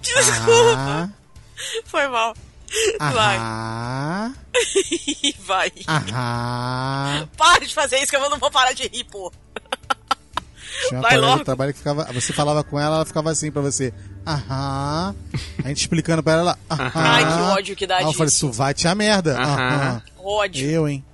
Desculpa, 0.00 0.74
Ah, 0.76 1.08
foi 1.84 2.06
mal. 2.08 2.34
Vai, 2.98 3.38
vai. 5.40 5.72
aham. 5.88 7.28
Para 7.36 7.66
de 7.66 7.74
fazer 7.74 7.98
isso 7.98 8.08
que 8.10 8.16
eu 8.16 8.30
não 8.30 8.38
vou 8.38 8.50
parar 8.50 8.72
de 8.72 8.84
rir, 8.88 9.04
pô. 9.04 9.30
Tinha 10.92 10.98
uma 11.00 11.02
Vai 11.02 11.10
colega 11.12 11.26
logo. 11.26 11.38
de 11.38 11.44
trabalho 11.44 11.72
que 11.72 11.78
ficava. 11.78 12.04
Você 12.12 12.32
falava 12.32 12.62
com 12.62 12.78
ela, 12.78 12.96
ela 12.96 13.04
ficava 13.06 13.30
assim 13.30 13.50
pra 13.50 13.62
você. 13.62 13.92
Aham. 14.26 15.14
A 15.64 15.68
gente 15.68 15.80
explicando 15.80 16.22
pra 16.22 16.32
ela. 16.34 16.58
Aham. 16.70 16.90
Ai, 16.94 17.24
que 17.24 17.40
ódio 17.58 17.76
que 17.76 17.86
dá 17.86 17.96
Aí 17.96 18.04
eu 18.04 18.12
falei, 18.12 18.26
disso. 18.26 18.46
tu 18.48 18.52
vai 18.52 18.74
te 18.74 18.86
a 18.86 18.94
merda. 18.94 19.38
Aham. 19.38 19.68
Aham. 19.74 20.02
Ódio. 20.18 20.70
Eu, 20.70 20.88
hein? 20.88 21.04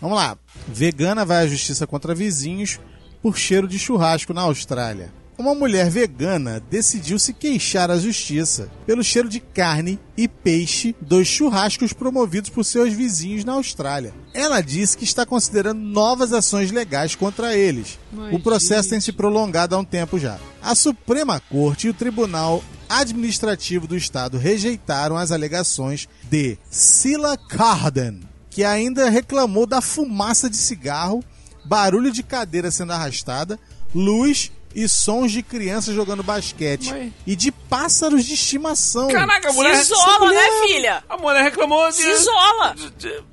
Vamos 0.00 0.16
lá. 0.16 0.36
Vegana 0.68 1.24
vai 1.24 1.44
à 1.44 1.46
justiça 1.46 1.86
contra 1.86 2.14
vizinhos 2.14 2.78
por 3.22 3.36
cheiro 3.36 3.68
de 3.68 3.78
churrasco 3.78 4.32
na 4.32 4.42
Austrália. 4.42 5.12
Uma 5.38 5.54
mulher 5.54 5.90
vegana 5.90 6.62
decidiu 6.70 7.18
se 7.18 7.34
queixar 7.34 7.90
à 7.90 7.98
justiça 7.98 8.70
pelo 8.86 9.04
cheiro 9.04 9.28
de 9.28 9.38
carne 9.38 9.98
e 10.16 10.26
peixe 10.26 10.96
dos 10.98 11.28
churrascos 11.28 11.92
promovidos 11.92 12.48
por 12.48 12.64
seus 12.64 12.94
vizinhos 12.94 13.44
na 13.44 13.52
Austrália. 13.52 14.14
Ela 14.32 14.62
disse 14.62 14.96
que 14.96 15.04
está 15.04 15.26
considerando 15.26 15.78
novas 15.80 16.32
ações 16.32 16.70
legais 16.70 17.14
contra 17.14 17.54
eles. 17.54 17.98
o 18.32 18.40
processo 18.40 18.88
tem 18.88 19.00
se 19.00 19.12
prolongado 19.12 19.76
há 19.76 19.78
um 19.78 19.84
tempo 19.84 20.18
já. 20.18 20.38
A 20.62 20.74
Suprema 20.74 21.38
Corte 21.38 21.86
e 21.86 21.90
o 21.90 21.94
Tribunal 21.94 22.64
Administrativo 22.88 23.86
do 23.86 23.96
Estado 23.96 24.38
rejeitaram 24.38 25.18
as 25.18 25.32
alegações 25.32 26.08
de 26.30 26.56
Sila 26.70 27.36
Carden, 27.36 28.20
que 28.48 28.64
ainda 28.64 29.10
reclamou 29.10 29.66
da 29.66 29.82
fumaça 29.82 30.48
de 30.48 30.56
cigarro, 30.56 31.22
barulho 31.62 32.10
de 32.10 32.22
cadeira 32.22 32.70
sendo 32.70 32.92
arrastada, 32.92 33.58
luz 33.94 34.50
e 34.76 34.86
sons 34.88 35.32
de 35.32 35.42
crianças 35.42 35.94
jogando 35.94 36.22
basquete 36.22 36.90
Mas- 36.90 37.12
e 37.26 37.34
de 37.34 37.50
pássaros 37.50 38.24
de 38.26 38.34
estimação. 38.34 39.08
Caraca, 39.08 39.48
a 39.48 39.50
Se 39.50 39.56
mulher. 39.56 39.80
isola, 39.80 40.18
mulher- 40.26 40.50
né, 40.50 40.66
filha? 40.68 41.04
A 41.08 41.16
mulher 41.16 41.42
reclamou 41.42 41.88
de. 41.88 41.96
Se 41.96 42.08
isola. 42.10 42.76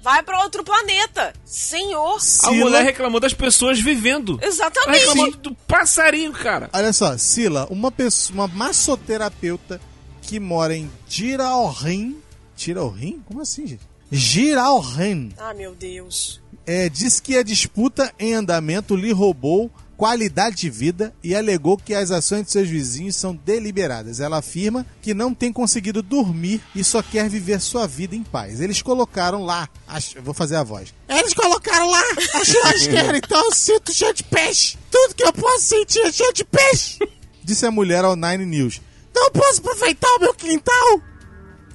Vai 0.01 0.23
pra 0.23 0.41
outro 0.43 0.63
planeta. 0.63 1.33
Senhor. 1.45 2.15
A 2.15 2.19
Sila- 2.19 2.53
mulher 2.55 2.83
reclamou 2.83 3.19
das 3.19 3.33
pessoas 3.33 3.79
vivendo. 3.79 4.39
Ela 4.41 4.47
Exatamente. 4.49 4.99
reclamou 4.99 5.31
do 5.35 5.53
passarinho, 5.67 6.31
cara. 6.31 6.69
Olha 6.71 6.93
só, 6.93 7.17
Sila, 7.17 7.67
uma 7.69 7.91
pessoa, 7.91 8.33
uma 8.35 8.47
massoterapeuta 8.47 9.81
que 10.21 10.39
mora 10.39 10.75
em 10.75 10.89
Giralrim. 11.09 12.17
Giralrim? 12.55 13.21
Como 13.27 13.41
assim, 13.41 13.67
gente? 13.67 13.81
Giralrim. 14.09 15.31
Ah, 15.37 15.53
meu 15.53 15.75
Deus. 15.75 16.41
É, 16.65 16.87
diz 16.87 17.19
que 17.19 17.35
a 17.37 17.43
disputa 17.43 18.13
em 18.17 18.33
andamento 18.33 18.95
lhe 18.95 19.11
roubou 19.11 19.69
qualidade 19.97 20.55
de 20.57 20.69
vida 20.69 21.13
e 21.23 21.35
alegou 21.35 21.77
que 21.77 21.93
as 21.93 22.11
ações 22.11 22.45
de 22.45 22.51
seus 22.51 22.67
vizinhos 22.67 23.15
são 23.15 23.35
deliberadas. 23.35 24.19
Ela 24.19 24.37
afirma 24.37 24.85
que 25.01 25.13
não 25.13 25.33
tem 25.33 25.51
conseguido 25.53 26.01
dormir 26.01 26.61
e 26.75 26.83
só 26.83 27.01
quer 27.01 27.29
viver 27.29 27.59
sua 27.61 27.87
vida 27.87 28.15
em 28.15 28.23
paz. 28.23 28.59
Eles 28.59 28.81
colocaram 28.81 29.43
lá, 29.43 29.69
as- 29.87 30.13
vou 30.23 30.33
fazer 30.33 30.55
a 30.55 30.63
voz. 30.63 30.93
Eles 31.07 31.33
colocaram 31.33 31.89
lá 31.89 32.01
a 32.33 32.43
churrasqueira, 32.45 33.17
então 33.23 33.45
eu 33.45 33.53
sinto 33.53 33.93
cheio 33.93 34.13
de 34.13 34.23
peixe. 34.23 34.77
Tudo 34.91 35.15
que 35.15 35.23
eu 35.23 35.33
posso 35.33 35.61
sentir 35.65 35.99
é 35.99 36.11
cheio 36.11 36.33
de 36.33 36.43
peixe. 36.43 36.99
Disse 37.43 37.65
a 37.65 37.71
mulher 37.71 38.03
ao 38.03 38.15
Nine 38.15 38.45
News. 38.45 38.81
Não 39.15 39.29
posso 39.31 39.59
aproveitar 39.59 40.07
o 40.15 40.19
meu 40.19 40.33
quintal? 40.33 41.01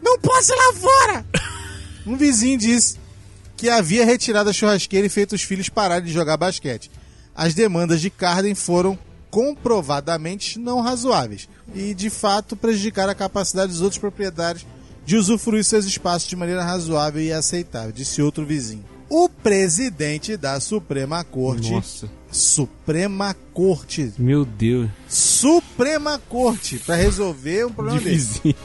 Não 0.02 0.18
posso 0.18 0.52
ir 0.52 0.56
lá 0.56 0.72
fora! 0.74 1.26
Um 2.06 2.16
vizinho 2.16 2.58
disse 2.58 2.96
que 3.56 3.68
havia 3.68 4.04
retirado 4.04 4.48
a 4.48 4.52
churrasqueira 4.52 5.06
e 5.06 5.10
feito 5.10 5.34
os 5.34 5.42
filhos 5.42 5.68
pararem 5.68 6.06
de 6.06 6.12
jogar 6.12 6.36
basquete. 6.36 6.90
As 7.38 7.54
demandas 7.54 8.00
de 8.00 8.10
Carden 8.10 8.52
foram 8.56 8.98
comprovadamente 9.30 10.58
não 10.58 10.80
razoáveis 10.80 11.48
e, 11.72 11.94
de 11.94 12.10
fato, 12.10 12.56
prejudicaram 12.56 13.12
a 13.12 13.14
capacidade 13.14 13.70
dos 13.70 13.80
outros 13.80 14.00
proprietários 14.00 14.66
de 15.06 15.14
usufruir 15.16 15.62
seus 15.62 15.84
espaços 15.84 16.28
de 16.28 16.34
maneira 16.34 16.64
razoável 16.64 17.22
e 17.22 17.32
aceitável, 17.32 17.92
disse 17.92 18.20
outro 18.20 18.44
vizinho. 18.44 18.84
O 19.08 19.28
presidente 19.28 20.36
da 20.36 20.58
Suprema 20.58 21.22
Corte. 21.22 21.70
Nossa, 21.70 22.10
Suprema 22.28 23.36
Corte. 23.54 24.12
meu 24.18 24.44
Deus. 24.44 24.90
Suprema 25.08 26.18
Corte 26.28 26.80
para 26.80 26.96
resolver 26.96 27.66
um 27.66 27.68
De 27.68 27.74
problema 27.74 28.00
desse. 28.00 28.40
vizinho. 28.42 28.56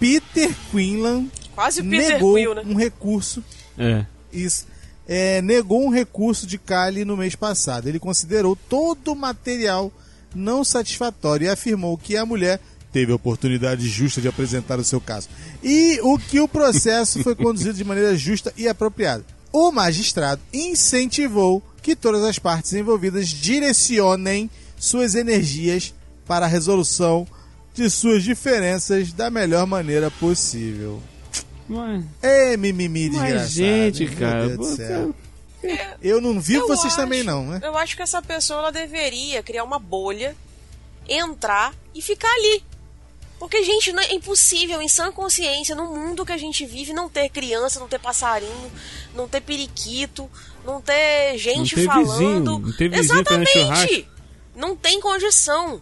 Peter 0.00 0.50
Quinlan 0.70 1.26
Quase 1.54 1.80
o 1.82 1.84
Peter 1.84 2.14
negou 2.14 2.36
Quill, 2.36 2.54
né? 2.54 2.62
um 2.64 2.74
recurso. 2.74 3.44
É. 3.76 4.06
Isso. 4.32 4.66
É, 5.08 5.40
negou 5.40 5.82
um 5.84 5.88
recurso 5.88 6.46
de 6.46 6.58
Kylie 6.58 7.04
no 7.04 7.16
mês 7.16 7.34
passado. 7.34 7.88
Ele 7.88 7.98
considerou 7.98 8.54
todo 8.54 9.12
o 9.12 9.16
material 9.16 9.90
não 10.34 10.62
satisfatório 10.62 11.46
e 11.46 11.48
afirmou 11.48 11.96
que 11.96 12.16
a 12.16 12.26
mulher 12.26 12.60
teve 12.92 13.12
a 13.12 13.16
oportunidade 13.16 13.88
justa 13.88 14.20
de 14.20 14.28
apresentar 14.28 14.78
o 14.78 14.84
seu 14.84 15.00
caso. 15.00 15.28
E 15.62 15.98
o 16.02 16.18
que 16.18 16.40
o 16.40 16.48
processo 16.48 17.22
foi 17.22 17.34
conduzido 17.36 17.74
de 17.74 17.84
maneira 17.84 18.16
justa 18.16 18.52
e 18.56 18.68
apropriada. 18.68 19.24
O 19.52 19.72
magistrado 19.72 20.42
incentivou 20.52 21.62
que 21.82 21.96
todas 21.96 22.22
as 22.22 22.38
partes 22.38 22.72
envolvidas 22.74 23.28
direcionem 23.28 24.50
suas 24.76 25.14
energias 25.14 25.94
para 26.26 26.44
a 26.44 26.48
resolução 26.48 27.26
de 27.74 27.88
suas 27.88 28.22
diferenças 28.22 29.12
da 29.12 29.30
melhor 29.30 29.66
maneira 29.66 30.10
possível. 30.10 31.00
Mas, 31.68 32.04
É 32.22 32.56
mimimi 32.56 33.08
desgraçado. 33.10 33.38
mas 33.40 33.50
gente? 33.52 34.04
Meu 34.06 34.18
cara. 34.18 34.46
Deus 34.46 34.52
do 34.52 34.56
pô, 34.58 34.64
céu. 34.76 35.14
Eu 36.02 36.20
não 36.20 36.40
vi 36.40 36.54
Eu 36.54 36.66
vocês 36.68 36.86
acho- 36.92 36.96
também 36.96 37.22
não, 37.22 37.44
né? 37.46 37.60
Eu 37.62 37.76
acho 37.76 37.96
que 37.96 38.02
essa 38.02 38.22
pessoa 38.22 38.60
ela 38.60 38.72
deveria 38.72 39.42
criar 39.42 39.64
uma 39.64 39.78
bolha, 39.78 40.36
entrar 41.08 41.74
e 41.94 42.00
ficar 42.00 42.30
ali. 42.32 42.62
Porque, 43.38 43.62
gente, 43.62 43.92
não 43.92 44.02
é 44.02 44.12
impossível, 44.14 44.82
em 44.82 44.88
sã 44.88 45.12
consciência, 45.12 45.74
no 45.74 45.86
mundo 45.94 46.26
que 46.26 46.32
a 46.32 46.36
gente 46.36 46.66
vive, 46.66 46.92
não 46.92 47.08
ter 47.08 47.28
criança, 47.28 47.78
não 47.78 47.86
ter 47.86 48.00
passarinho, 48.00 48.72
não 49.14 49.28
ter 49.28 49.40
periquito, 49.40 50.28
não 50.64 50.80
ter 50.80 51.38
gente 51.38 51.74
ter 51.76 51.84
falando. 51.86 52.08
vizinho, 52.10 52.40
não 52.40 52.72
ter 52.72 52.88
vizinho 52.88 53.24
fazendo 53.24 53.46
Exatamente! 53.48 54.08
Não 54.56 54.74
tem 54.74 55.00
condição. 55.00 55.80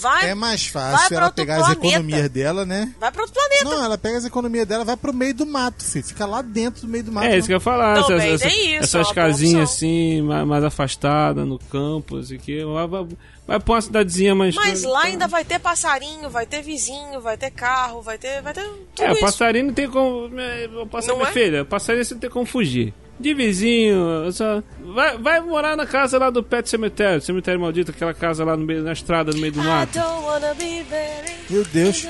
Vai, 0.00 0.30
É 0.30 0.34
mais 0.34 0.66
fácil 0.66 1.08
pra 1.08 1.18
ela 1.18 1.32
pegar 1.32 1.56
as 1.56 1.62
planeta. 1.64 1.86
economias 1.86 2.28
dela, 2.30 2.66
né? 2.66 2.92
vai 3.00 3.10
para 3.10 3.22
outro 3.22 3.34
planeta. 3.34 3.64
Não, 3.64 3.84
ela 3.84 3.96
pega 3.98 4.18
as 4.18 4.24
economias 4.24 4.66
dela, 4.66 4.84
vai 4.84 4.96
pro 4.96 5.12
meio 5.12 5.34
do 5.34 5.46
mato, 5.46 5.84
filho. 5.84 6.04
Fica 6.04 6.26
lá 6.26 6.42
dentro 6.42 6.82
do 6.82 6.88
meio 6.88 7.04
do 7.04 7.12
mato. 7.12 7.26
É, 7.26 7.36
isso 7.38 7.46
que 7.46 7.52
eu 7.52 7.56
ia 7.56 7.60
falar. 7.60 7.98
Essas, 7.98 8.40
tem 8.42 8.74
isso, 8.76 8.84
essas 8.84 9.12
casinhas 9.12 9.70
opção. 9.70 9.88
assim, 9.88 10.22
mais, 10.22 10.46
mais 10.46 10.64
afastadas, 10.64 11.46
no 11.46 11.58
campo, 11.58 12.18
assim, 12.18 12.38
que 12.38 12.64
vai, 12.64 12.86
vai, 12.86 13.06
vai 13.46 13.60
pra 13.60 13.74
uma 13.74 13.80
cidadezinha 13.80 14.34
mais. 14.34 14.54
Mas 14.54 14.82
lá 14.82 15.02
ainda 15.04 15.26
vai 15.26 15.44
ter 15.44 15.58
passarinho, 15.58 16.28
vai 16.28 16.46
ter 16.46 16.62
vizinho, 16.62 17.20
vai 17.20 17.36
ter 17.36 17.50
carro, 17.50 18.02
vai 18.02 18.18
ter. 18.18 18.42
Vai 18.42 18.52
ter 18.52 18.62
tudo 18.62 19.02
É, 19.06 19.10
o 19.10 19.12
isso. 19.12 19.20
passarinho 19.20 19.66
não 19.66 19.74
tem 19.74 19.88
como. 19.88 20.38
é, 20.40 20.68
o 20.82 20.86
passarinho, 20.86 21.22
Não 21.22 21.26
é? 21.28 21.32
filha, 21.32 21.62
o 21.62 21.66
passarinho 21.66 22.04
você 22.04 22.14
não 22.14 22.20
tem 22.20 22.30
como 22.30 22.44
fugir. 22.46 22.92
De 23.18 23.32
vizinho, 23.32 24.30
só, 24.30 24.62
vai, 24.94 25.16
vai 25.16 25.40
morar 25.40 25.74
na 25.76 25.86
casa 25.86 26.18
lá 26.18 26.28
do 26.28 26.42
Pet 26.42 26.68
Cemitério, 26.68 27.20
cemitério 27.22 27.58
maldito, 27.58 27.90
aquela 27.90 28.12
casa 28.12 28.44
lá 28.44 28.54
no 28.56 28.64
meio, 28.66 28.82
na 28.82 28.92
estrada, 28.92 29.32
no 29.32 29.38
meio 29.38 29.52
do 29.54 29.60
I 29.62 29.64
mato. 29.66 29.92
don't 29.98 30.24
wanna 30.26 30.54
be 30.54 30.84
buried 30.90 31.34
Meu 31.48 31.64
Deus. 31.64 32.06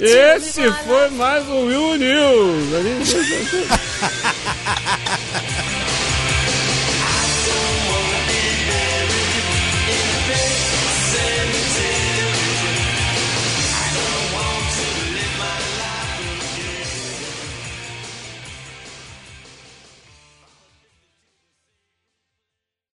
Esse 0.00 0.70
foi 0.84 1.08
mais 1.10 1.48
um 1.48 1.64
Will 1.66 1.96
News. 1.96 2.74
A 2.74 2.82
gente- 2.82 3.66